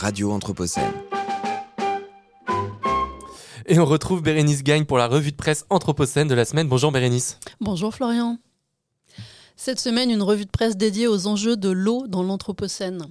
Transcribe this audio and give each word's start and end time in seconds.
Radio 0.00 0.30
Anthropocène. 0.30 0.92
Et 3.66 3.80
on 3.80 3.84
retrouve 3.84 4.22
Bérénice 4.22 4.62
Gagne 4.62 4.84
pour 4.84 4.96
la 4.96 5.08
revue 5.08 5.32
de 5.32 5.36
presse 5.36 5.66
Anthropocène 5.70 6.28
de 6.28 6.36
la 6.36 6.44
semaine. 6.44 6.68
Bonjour 6.68 6.92
Bérénice. 6.92 7.40
Bonjour 7.60 7.92
Florian. 7.92 8.38
Cette 9.56 9.80
semaine, 9.80 10.08
une 10.08 10.22
revue 10.22 10.44
de 10.44 10.52
presse 10.52 10.76
dédiée 10.76 11.08
aux 11.08 11.26
enjeux 11.26 11.56
de 11.56 11.70
l'eau 11.70 12.06
dans 12.06 12.22
l'Anthropocène. 12.22 13.06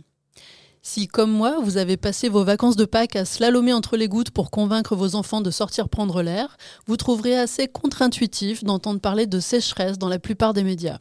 Si, 0.81 1.09
comme 1.09 1.29
moi, 1.29 1.59
vous 1.61 1.75
avez 1.75 1.97
passé 1.97 2.29
vos 2.29 2.45
vacances 2.45 2.77
de 2.77 2.85
Pâques 2.85 3.17
à 3.17 3.25
slalomer 3.25 3.73
entre 3.73 3.97
les 3.97 4.07
gouttes 4.07 4.31
pour 4.31 4.49
convaincre 4.49 4.95
vos 4.95 5.15
enfants 5.15 5.41
de 5.41 5.51
sortir 5.51 5.89
prendre 5.89 6.21
l'air, 6.21 6.55
vous 6.85 6.95
trouverez 6.95 7.37
assez 7.37 7.67
contre-intuitif 7.67 8.63
d'entendre 8.63 9.01
parler 9.01 9.27
de 9.27 9.41
sécheresse 9.41 9.97
dans 9.97 10.07
la 10.07 10.19
plupart 10.19 10.53
des 10.53 10.63
médias. 10.63 10.99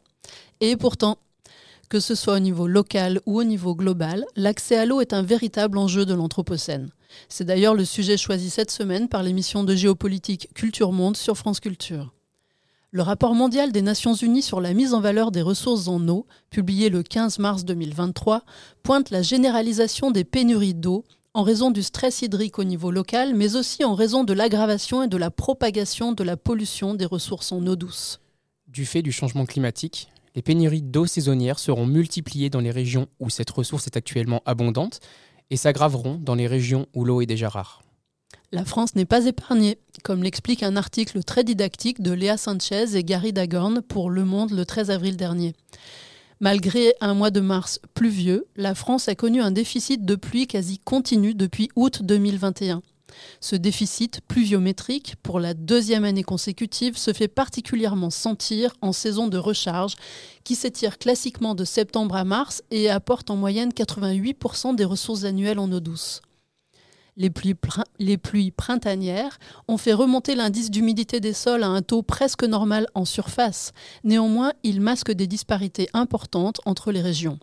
Et 0.60 0.76
pourtant, 0.76 1.18
que 1.88 2.00
ce 2.00 2.14
soit 2.14 2.36
au 2.36 2.40
niveau 2.40 2.66
local 2.66 3.20
ou 3.26 3.38
au 3.38 3.44
niveau 3.44 3.74
global, 3.74 4.24
l'accès 4.36 4.76
à 4.76 4.86
l'eau 4.86 5.00
est 5.00 5.12
un 5.12 5.22
véritable 5.22 5.78
enjeu 5.78 6.04
de 6.04 6.14
l'Anthropocène. 6.14 6.90
C'est 7.28 7.44
d'ailleurs 7.44 7.74
le 7.74 7.84
sujet 7.84 8.16
choisi 8.16 8.50
cette 8.50 8.70
semaine 8.70 9.08
par 9.08 9.22
l'émission 9.22 9.64
de 9.64 9.74
géopolitique 9.74 10.48
Culture 10.54 10.92
Monde 10.92 11.16
sur 11.16 11.36
France 11.36 11.60
Culture. 11.60 12.12
Le 12.90 13.02
rapport 13.02 13.34
mondial 13.34 13.72
des 13.72 13.82
Nations 13.82 14.14
Unies 14.14 14.42
sur 14.42 14.60
la 14.60 14.72
mise 14.72 14.94
en 14.94 15.00
valeur 15.00 15.30
des 15.30 15.42
ressources 15.42 15.88
en 15.88 16.06
eau, 16.08 16.26
publié 16.50 16.88
le 16.88 17.02
15 17.02 17.38
mars 17.40 17.64
2023, 17.64 18.42
pointe 18.82 19.10
la 19.10 19.22
généralisation 19.22 20.10
des 20.10 20.24
pénuries 20.24 20.74
d'eau 20.74 21.04
en 21.34 21.42
raison 21.42 21.70
du 21.70 21.82
stress 21.82 22.22
hydrique 22.22 22.58
au 22.58 22.64
niveau 22.64 22.90
local, 22.90 23.34
mais 23.34 23.56
aussi 23.56 23.84
en 23.84 23.94
raison 23.94 24.24
de 24.24 24.32
l'aggravation 24.32 25.02
et 25.02 25.08
de 25.08 25.18
la 25.18 25.30
propagation 25.30 26.12
de 26.12 26.24
la 26.24 26.38
pollution 26.38 26.94
des 26.94 27.04
ressources 27.04 27.52
en 27.52 27.66
eau 27.66 27.76
douce. 27.76 28.20
Du 28.68 28.86
fait 28.86 29.02
du 29.02 29.12
changement 29.12 29.44
climatique, 29.44 30.08
les 30.36 30.42
pénuries 30.42 30.82
d'eau 30.82 31.06
saisonnière 31.06 31.58
seront 31.58 31.86
multipliées 31.86 32.50
dans 32.50 32.60
les 32.60 32.70
régions 32.70 33.08
où 33.18 33.30
cette 33.30 33.50
ressource 33.50 33.86
est 33.86 33.96
actuellement 33.96 34.42
abondante 34.44 35.00
et 35.50 35.56
s'aggraveront 35.56 36.20
dans 36.22 36.34
les 36.34 36.46
régions 36.46 36.86
où 36.94 37.04
l'eau 37.04 37.22
est 37.22 37.26
déjà 37.26 37.48
rare. 37.48 37.82
La 38.52 38.64
France 38.64 38.94
n'est 38.94 39.06
pas 39.06 39.24
épargnée, 39.24 39.78
comme 40.04 40.22
l'explique 40.22 40.62
un 40.62 40.76
article 40.76 41.24
très 41.24 41.42
didactique 41.42 42.02
de 42.02 42.12
Léa 42.12 42.36
Sanchez 42.36 42.96
et 42.96 43.02
Gary 43.02 43.32
Dagorn 43.32 43.80
pour 43.80 44.10
Le 44.10 44.24
Monde 44.24 44.50
le 44.50 44.66
13 44.66 44.90
avril 44.90 45.16
dernier. 45.16 45.54
Malgré 46.40 46.94
un 47.00 47.14
mois 47.14 47.30
de 47.30 47.40
mars 47.40 47.80
pluvieux, 47.94 48.46
la 48.56 48.74
France 48.74 49.08
a 49.08 49.14
connu 49.14 49.40
un 49.40 49.50
déficit 49.50 50.04
de 50.04 50.16
pluie 50.16 50.46
quasi 50.46 50.78
continu 50.78 51.34
depuis 51.34 51.70
août 51.76 52.02
2021. 52.02 52.82
Ce 53.40 53.56
déficit 53.56 54.20
pluviométrique, 54.26 55.14
pour 55.22 55.40
la 55.40 55.54
deuxième 55.54 56.04
année 56.04 56.22
consécutive, 56.22 56.96
se 56.96 57.12
fait 57.12 57.28
particulièrement 57.28 58.10
sentir 58.10 58.72
en 58.80 58.92
saison 58.92 59.28
de 59.28 59.38
recharge, 59.38 59.94
qui 60.44 60.54
s'étire 60.54 60.98
classiquement 60.98 61.54
de 61.54 61.64
septembre 61.64 62.16
à 62.16 62.24
mars 62.24 62.62
et 62.70 62.88
apporte 62.90 63.30
en 63.30 63.36
moyenne 63.36 63.70
88% 63.70 64.74
des 64.74 64.84
ressources 64.84 65.24
annuelles 65.24 65.58
en 65.58 65.70
eau 65.72 65.80
douce. 65.80 66.22
Les 67.16 67.30
pluies, 67.30 68.50
printanières 68.50 69.38
ont 69.68 69.78
fait 69.78 69.94
remonter 69.94 70.34
l'indice 70.34 70.70
d'humidité 70.70 71.18
des 71.18 71.32
sols 71.32 71.62
à 71.62 71.68
un 71.68 71.80
taux 71.80 72.02
presque 72.02 72.44
normal 72.44 72.86
en 72.94 73.06
surface. 73.06 73.72
Néanmoins, 74.04 74.52
ils 74.62 74.82
masquent 74.82 75.12
des 75.12 75.26
disparités 75.26 75.88
importantes 75.94 76.60
entre 76.66 76.92
les 76.92 77.00
régions. 77.00 77.38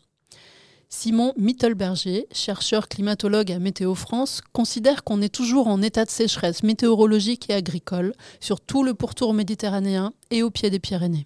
Simon 0.95 1.33
Mittelberger, 1.37 2.27
chercheur 2.31 2.87
climatologue 2.87 3.51
à 3.51 3.57
Météo 3.57 3.95
France, 3.95 4.41
considère 4.53 5.03
qu'on 5.03 5.23
est 5.23 5.33
toujours 5.33 5.67
en 5.67 5.81
état 5.81 6.05
de 6.05 6.09
sécheresse 6.11 6.61
météorologique 6.61 7.49
et 7.49 7.55
agricole 7.55 8.13
sur 8.39 8.61
tout 8.61 8.83
le 8.83 8.93
pourtour 8.93 9.33
méditerranéen 9.33 10.13
et 10.29 10.43
au 10.43 10.51
pied 10.51 10.69
des 10.69 10.79
Pyrénées. 10.79 11.25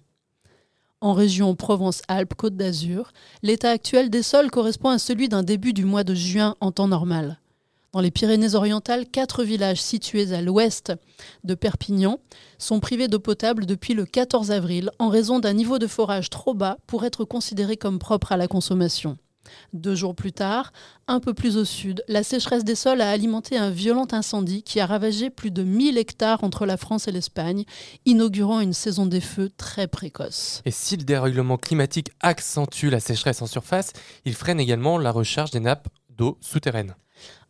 En 1.02 1.12
région 1.12 1.54
Provence-Alpes-Côte 1.54 2.56
d'Azur, 2.56 3.12
l'état 3.42 3.70
actuel 3.70 4.08
des 4.08 4.22
sols 4.22 4.50
correspond 4.50 4.88
à 4.88 4.98
celui 4.98 5.28
d'un 5.28 5.42
début 5.42 5.74
du 5.74 5.84
mois 5.84 6.02
de 6.02 6.14
juin 6.14 6.56
en 6.60 6.72
temps 6.72 6.88
normal. 6.88 7.38
Dans 7.92 8.00
les 8.00 8.10
Pyrénées-Orientales, 8.10 9.06
quatre 9.06 9.44
villages 9.44 9.82
situés 9.82 10.32
à 10.32 10.40
l'ouest 10.40 10.94
de 11.44 11.54
Perpignan 11.54 12.20
sont 12.56 12.80
privés 12.80 13.06
d'eau 13.06 13.20
potable 13.20 13.66
depuis 13.66 13.92
le 13.92 14.06
14 14.06 14.50
avril 14.50 14.90
en 14.98 15.10
raison 15.10 15.40
d'un 15.40 15.52
niveau 15.52 15.78
de 15.78 15.86
forage 15.86 16.30
trop 16.30 16.54
bas 16.54 16.78
pour 16.86 17.04
être 17.04 17.26
considéré 17.26 17.76
comme 17.76 17.98
propre 17.98 18.32
à 18.32 18.38
la 18.38 18.48
consommation. 18.48 19.18
Deux 19.72 19.94
jours 19.94 20.14
plus 20.14 20.32
tard, 20.32 20.72
un 21.06 21.20
peu 21.20 21.34
plus 21.34 21.56
au 21.56 21.64
sud, 21.64 22.02
la 22.08 22.22
sécheresse 22.22 22.64
des 22.64 22.74
sols 22.74 23.00
a 23.00 23.10
alimenté 23.10 23.56
un 23.56 23.70
violent 23.70 24.06
incendie 24.12 24.62
qui 24.62 24.80
a 24.80 24.86
ravagé 24.86 25.30
plus 25.30 25.50
de 25.50 25.62
1000 25.62 25.98
hectares 25.98 26.44
entre 26.44 26.66
la 26.66 26.76
France 26.76 27.08
et 27.08 27.12
l'Espagne, 27.12 27.64
inaugurant 28.04 28.60
une 28.60 28.72
saison 28.72 29.06
des 29.06 29.20
feux 29.20 29.50
très 29.56 29.88
précoce. 29.88 30.62
Et 30.64 30.70
si 30.70 30.96
le 30.96 31.04
dérèglement 31.04 31.56
climatique 31.56 32.10
accentue 32.20 32.90
la 32.90 33.00
sécheresse 33.00 33.42
en 33.42 33.46
surface, 33.46 33.92
il 34.24 34.34
freine 34.34 34.60
également 34.60 34.98
la 34.98 35.10
recharge 35.10 35.50
des 35.50 35.60
nappes 35.60 35.88
d'eau 36.10 36.38
souterraines. 36.40 36.94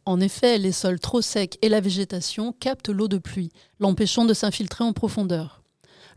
En 0.05 0.21
effet, 0.21 0.57
les 0.57 0.73
sols 0.73 1.01
trop 1.01 1.21
secs 1.21 1.59
et 1.61 1.69
la 1.69 1.81
végétation 1.81 2.55
captent 2.59 2.89
l'eau 2.89 3.09
de 3.09 3.19
pluie, 3.19 3.51
l'empêchant 3.79 4.25
de 4.25 4.33
s'infiltrer 4.33 4.83
en 4.83 4.95
profondeur. 4.95 5.58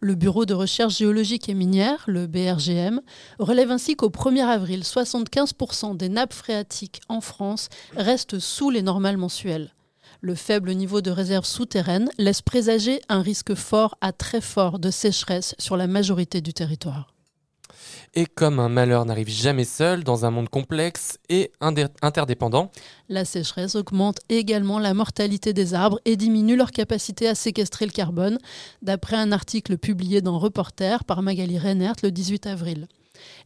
Le 0.03 0.16
Bureau 0.16 0.47
de 0.47 0.56
recherche 0.56 0.97
géologique 0.97 1.47
et 1.47 1.53
minière, 1.53 2.03
le 2.07 2.25
BRGM, 2.25 3.01
relève 3.38 3.69
ainsi 3.69 3.95
qu'au 3.95 4.09
1er 4.09 4.44
avril, 4.44 4.81
75% 4.81 5.95
des 5.95 6.09
nappes 6.09 6.34
phréatiques 6.34 7.01
en 7.07 7.22
France 7.22 7.69
restent 7.95 8.39
sous 8.39 8.72
les 8.72 8.81
normales 8.81 9.17
mensuelles. 9.17 9.75
Le 10.19 10.34
faible 10.34 10.72
niveau 10.72 11.01
de 11.01 11.12
réserve 11.12 11.45
souterraine 11.45 12.09
laisse 12.17 12.41
présager 12.41 13.00
un 13.09 13.22
risque 13.22 13.53
fort 13.53 13.95
à 14.01 14.12
très 14.12 14.41
fort 14.41 14.79
de 14.79 14.89
sécheresse 14.89 15.53
sur 15.59 15.78
la 15.78 15.85
majorité 15.85 16.41
du 16.41 16.51
territoire. 16.51 17.10
Et 18.13 18.25
comme 18.25 18.59
un 18.59 18.69
malheur 18.69 19.06
n'arrive 19.06 19.29
jamais 19.29 19.63
seul 19.63 20.03
dans 20.03 20.25
un 20.25 20.31
monde 20.31 20.50
complexe 20.50 21.18
et 21.29 21.52
interdépendant, 22.02 22.72
la 23.09 23.25
sécheresse 23.25 23.75
augmente 23.75 24.19
également 24.29 24.79
la 24.79 24.94
mortalité 24.94 25.53
des 25.53 25.74
arbres 25.74 26.00
et 26.06 26.16
diminue 26.16 26.56
leur 26.56 26.72
capacité 26.72 27.28
à 27.28 27.35
séquestrer 27.35 27.85
le 27.85 27.91
carbone, 27.91 28.38
d'après 28.81 29.16
un 29.18 29.31
article 29.31 29.78
publié 29.78 30.22
dans 30.22 30.40
Reporter 30.40 31.03
par 31.03 31.22
Magali 31.22 31.57
Reinert 31.57 31.96
le 32.03 32.12
18 32.12 32.47
avril. 32.47 32.88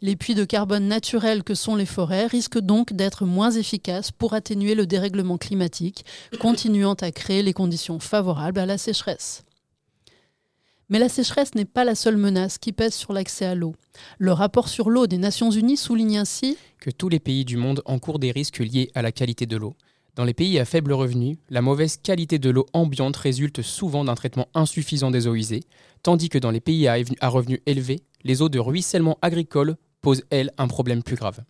Les 0.02 0.16
puits 0.16 0.36
de 0.36 0.46
carbone 0.46 0.88
naturels 0.88 1.44
que 1.44 1.56
sont 1.56 1.76
les 1.76 1.86
forêts 1.86 2.28
risquent 2.28 2.60
donc 2.60 2.94
d'être 2.94 3.26
moins 3.26 3.52
efficaces 3.52 4.12
pour 4.12 4.34
atténuer 4.34 4.76
le 4.76 4.86
dérèglement 4.86 5.38
climatique, 5.38 6.06
continuant 6.40 6.94
à 6.94 7.12
créer 7.12 7.44
les 7.44 7.54
conditions 7.54 8.00
favorables 8.00 8.60
à 8.60 8.66
la 8.66 8.78
sécheresse. 8.78 9.44
Mais 10.90 11.00
la 11.00 11.10
sécheresse 11.10 11.56
n'est 11.56 11.66
pas 11.66 11.84
la 11.84 11.96
seule 11.96 12.18
menace 12.18 12.58
qui 12.60 12.72
pèse 12.72 12.94
sur 12.94 13.12
l'accès 13.12 13.46
à 13.46 13.56
l'eau. 13.56 13.76
Le 14.20 14.32
rapport 14.32 14.70
sur 14.70 14.90
l'eau 14.90 15.08
des 15.08 15.18
Nations 15.18 15.50
Unies 15.50 15.78
souligne 15.78 16.20
ainsi 16.20 16.58
que 16.80 16.92
tous 16.92 17.10
les 17.10 17.20
pays 17.20 17.44
du 17.44 17.58
monde 17.58 17.82
encourent 17.86 18.20
des 18.20 18.32
risques 18.32 18.60
liés 18.60 18.92
à 18.94 19.02
la 19.02 19.12
qualité 19.12 19.48
de 19.48 19.58
l'eau. 19.58 19.76
Dans 20.16 20.24
les 20.24 20.34
pays 20.34 20.60
à 20.60 20.66
faible 20.66 20.94
revenu, 20.94 21.40
la 21.50 21.62
mauvaise 21.62 21.98
qualité 21.98 22.40
de 22.40 22.50
l'eau 22.50 22.68
ambiante 22.74 23.18
résulte 23.18 23.62
souvent 23.62 24.06
d'un 24.06 24.16
traitement 24.16 24.48
insuffisant 24.54 25.12
des 25.12 25.28
eaux 25.28 25.36
usées, 25.36 25.64
tandis 26.04 26.30
que 26.30 26.38
dans 26.38 26.52
les 26.52 26.62
pays 26.62 26.88
à 26.88 27.30
revenus 27.30 27.60
élevés, 27.66 28.02
les 28.24 28.42
eaux 28.42 28.50
de 28.50 28.60
ruissellement 28.60 29.18
agricole 29.22 29.76
posent, 30.02 30.24
elles, 30.30 30.52
un 30.58 30.68
problème 30.68 31.04
plus 31.04 31.16
grave. 31.16 31.44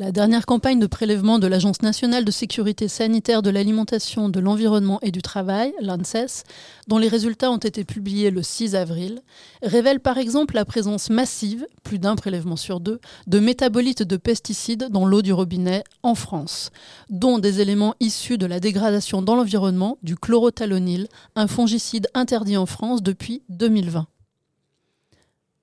La 0.00 0.12
dernière 0.12 0.46
campagne 0.46 0.78
de 0.78 0.86
prélèvement 0.86 1.40
de 1.40 1.48
l'Agence 1.48 1.82
nationale 1.82 2.24
de 2.24 2.30
sécurité 2.30 2.86
sanitaire 2.86 3.42
de 3.42 3.50
l'alimentation, 3.50 4.28
de 4.28 4.38
l'environnement 4.38 5.00
et 5.02 5.10
du 5.10 5.22
travail, 5.22 5.74
l'ANSES, 5.80 6.44
dont 6.86 6.98
les 6.98 7.08
résultats 7.08 7.50
ont 7.50 7.56
été 7.56 7.82
publiés 7.82 8.30
le 8.30 8.44
6 8.44 8.76
avril, 8.76 9.20
révèle 9.60 9.98
par 9.98 10.16
exemple 10.16 10.54
la 10.54 10.64
présence 10.64 11.10
massive, 11.10 11.66
plus 11.82 11.98
d'un 11.98 12.14
prélèvement 12.14 12.54
sur 12.54 12.78
deux, 12.78 13.00
de 13.26 13.40
métabolites 13.40 14.04
de 14.04 14.16
pesticides 14.16 14.86
dans 14.88 15.04
l'eau 15.04 15.20
du 15.20 15.32
robinet 15.32 15.82
en 16.04 16.14
France, 16.14 16.70
dont 17.10 17.40
des 17.40 17.60
éléments 17.60 17.96
issus 17.98 18.38
de 18.38 18.46
la 18.46 18.60
dégradation 18.60 19.20
dans 19.20 19.34
l'environnement 19.34 19.98
du 20.04 20.14
chlorothalonil, 20.14 21.08
un 21.34 21.48
fongicide 21.48 22.06
interdit 22.14 22.56
en 22.56 22.66
France 22.66 23.02
depuis 23.02 23.42
2020. 23.48 24.06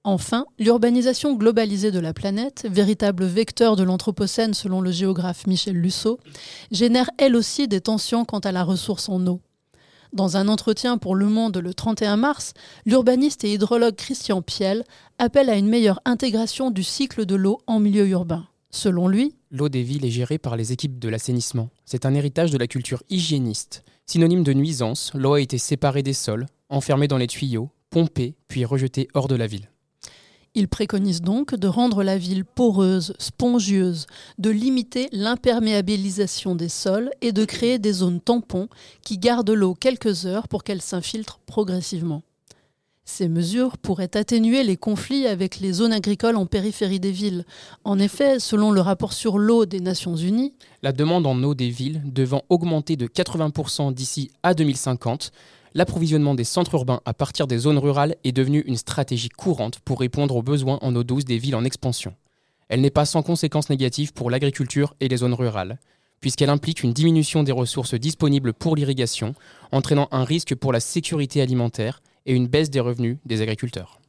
Enfin, 0.07 0.45
l'urbanisation 0.59 1.33
globalisée 1.33 1.89
de 1.89 1.97
la 1.97 2.13
planète, 2.13 2.67
véritable 2.69 3.25
vecteur 3.25 3.75
de 3.75 3.81
l'Anthropocène 3.81 4.53
selon 4.53 4.79
le 4.79 4.91
géographe 4.91 5.47
Michel 5.47 5.75
Lusseau, 5.75 6.19
génère 6.69 7.09
elle 7.17 7.35
aussi 7.35 7.67
des 7.67 7.81
tensions 7.81 8.23
quant 8.23 8.37
à 8.37 8.51
la 8.51 8.63
ressource 8.63 9.09
en 9.09 9.25
eau. 9.25 9.41
Dans 10.13 10.37
un 10.37 10.47
entretien 10.47 10.99
pour 10.99 11.15
Le 11.15 11.25
Monde 11.25 11.57
le 11.57 11.73
31 11.73 12.17
mars, 12.17 12.53
l'urbaniste 12.85 13.43
et 13.45 13.53
hydrologue 13.53 13.95
Christian 13.95 14.43
Piel 14.43 14.83
appelle 15.17 15.49
à 15.49 15.55
une 15.55 15.67
meilleure 15.67 16.01
intégration 16.05 16.69
du 16.69 16.83
cycle 16.83 17.25
de 17.25 17.33
l'eau 17.33 17.57
en 17.65 17.79
milieu 17.79 18.07
urbain. 18.07 18.45
Selon 18.69 19.07
lui, 19.07 19.33
l'eau 19.49 19.69
des 19.69 19.81
villes 19.81 20.05
est 20.05 20.11
gérée 20.11 20.37
par 20.37 20.55
les 20.55 20.71
équipes 20.71 20.99
de 20.99 21.09
l'assainissement. 21.09 21.69
C'est 21.83 22.05
un 22.05 22.13
héritage 22.13 22.51
de 22.51 22.59
la 22.59 22.67
culture 22.67 23.01
hygiéniste. 23.09 23.83
Synonyme 24.05 24.43
de 24.43 24.53
nuisance, 24.53 25.09
l'eau 25.15 25.33
a 25.33 25.41
été 25.41 25.57
séparée 25.57 26.03
des 26.03 26.13
sols, 26.13 26.45
enfermée 26.69 27.07
dans 27.07 27.17
les 27.17 27.25
tuyaux, 27.25 27.71
pompée, 27.89 28.35
puis 28.47 28.65
rejetée 28.65 29.07
hors 29.15 29.27
de 29.27 29.35
la 29.35 29.47
ville. 29.47 29.67
Il 30.57 30.69
préconise 30.69 31.21
donc 31.21 31.53
de 31.53 31.67
rendre 31.67 32.01
la 32.01 32.17
ville 32.17 32.45
poreuse, 32.45 33.13
spongieuse, 33.19 34.07
de 34.37 34.49
limiter 34.49 35.09
l'imperméabilisation 35.11 36.55
des 36.55 36.69
sols 36.69 37.11
et 37.21 37.33
de 37.33 37.43
créer 37.43 37.77
des 37.77 37.91
zones 37.91 38.21
tampons 38.21 38.69
qui 39.03 39.17
gardent 39.17 39.49
l'eau 39.51 39.73
quelques 39.73 40.25
heures 40.25 40.47
pour 40.47 40.63
qu'elle 40.63 40.81
s'infiltre 40.81 41.39
progressivement. 41.45 42.23
Ces 43.03 43.27
mesures 43.27 43.77
pourraient 43.77 44.17
atténuer 44.17 44.63
les 44.63 44.77
conflits 44.77 45.27
avec 45.27 45.59
les 45.59 45.73
zones 45.73 45.93
agricoles 45.93 46.37
en 46.37 46.47
périphérie 46.47 46.99
des 46.99 47.11
villes. 47.11 47.45
En 47.83 47.99
effet, 47.99 48.39
selon 48.39 48.71
le 48.71 48.81
rapport 48.81 49.13
sur 49.13 49.37
l'eau 49.37 49.65
des 49.65 49.79
Nations 49.79 50.15
Unies, 50.15 50.53
la 50.81 50.91
demande 50.91 51.27
en 51.27 51.43
eau 51.43 51.53
des 51.53 51.69
villes 51.69 52.01
devant 52.05 52.43
augmenter 52.49 52.95
de 52.95 53.05
80% 53.07 53.93
d'ici 53.93 54.31
à 54.41 54.55
2050, 54.55 55.31
l'approvisionnement 55.75 56.33
des 56.33 56.45
centres 56.45 56.73
urbains 56.73 57.01
à 57.05 57.13
partir 57.13 57.45
des 57.45 57.59
zones 57.59 57.77
rurales 57.77 58.15
est 58.23 58.31
devenu 58.31 58.61
une 58.61 58.77
stratégie 58.77 59.29
courante 59.29 59.79
pour 59.81 59.99
répondre 59.99 60.35
aux 60.35 60.41
besoins 60.41 60.79
en 60.81 60.95
eau 60.95 61.03
douce 61.03 61.25
des 61.25 61.37
villes 61.37 61.55
en 61.55 61.65
expansion. 61.65 62.15
Elle 62.69 62.81
n'est 62.81 62.89
pas 62.89 63.05
sans 63.05 63.21
conséquences 63.21 63.69
négatives 63.69 64.13
pour 64.13 64.31
l'agriculture 64.31 64.95
et 65.01 65.09
les 65.09 65.17
zones 65.17 65.33
rurales, 65.33 65.77
puisqu'elle 66.21 66.49
implique 66.49 66.81
une 66.81 66.93
diminution 66.93 67.43
des 67.43 67.51
ressources 67.51 67.93
disponibles 67.93 68.53
pour 68.53 68.75
l'irrigation, 68.75 69.35
entraînant 69.71 70.07
un 70.11 70.23
risque 70.23 70.55
pour 70.55 70.71
la 70.71 70.79
sécurité 70.79 71.41
alimentaire 71.41 72.01
et 72.25 72.33
une 72.33 72.47
baisse 72.47 72.69
des 72.69 72.79
revenus 72.79 73.17
des 73.25 73.41
agriculteurs. 73.41 73.99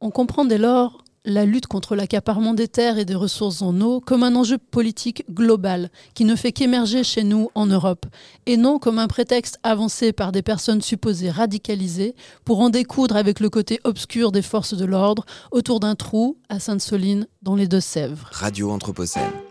On 0.00 0.10
comprend 0.10 0.44
dès 0.44 0.58
lors 0.58 1.03
la 1.24 1.44
lutte 1.44 1.66
contre 1.66 1.96
l'accaparement 1.96 2.54
des 2.54 2.68
terres 2.68 2.98
et 2.98 3.04
des 3.04 3.14
ressources 3.14 3.62
en 3.62 3.80
eau 3.80 4.00
comme 4.00 4.22
un 4.22 4.34
enjeu 4.34 4.58
politique 4.58 5.24
global 5.32 5.90
qui 6.14 6.24
ne 6.24 6.36
fait 6.36 6.52
qu'émerger 6.52 7.04
chez 7.04 7.24
nous 7.24 7.50
en 7.54 7.66
Europe, 7.66 8.06
et 8.46 8.56
non 8.56 8.78
comme 8.78 8.98
un 8.98 9.08
prétexte 9.08 9.58
avancé 9.62 10.12
par 10.12 10.32
des 10.32 10.42
personnes 10.42 10.82
supposées 10.82 11.30
radicalisées 11.30 12.14
pour 12.44 12.60
en 12.60 12.70
découdre 12.70 13.16
avec 13.16 13.40
le 13.40 13.50
côté 13.50 13.80
obscur 13.84 14.32
des 14.32 14.42
forces 14.42 14.74
de 14.74 14.84
l'ordre 14.84 15.24
autour 15.50 15.80
d'un 15.80 15.94
trou 15.94 16.36
à 16.48 16.60
Sainte-Soline 16.60 17.26
dans 17.42 17.56
les 17.56 17.68
Deux-Sèvres. 17.68 18.28
Radio 18.32 18.70
Anthropocène. 18.70 19.43